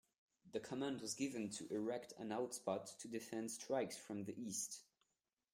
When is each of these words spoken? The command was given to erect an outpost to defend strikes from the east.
The 0.51 0.59
command 0.59 0.99
was 0.99 1.13
given 1.13 1.51
to 1.51 1.67
erect 1.71 2.13
an 2.17 2.31
outpost 2.31 2.99
to 3.01 3.07
defend 3.07 3.51
strikes 3.51 3.97
from 3.99 4.23
the 4.23 4.33
east. 4.35 4.81